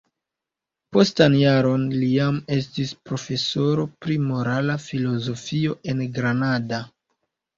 Postan 0.95 1.33
jaron 1.39 1.83
li 2.03 2.07
jam 2.13 2.39
estis 2.55 2.93
profesoro 3.09 3.85
pri 4.05 4.17
morala 4.31 4.77
filozofio 4.87 5.75
en 5.93 6.01
Granada. 6.19 6.81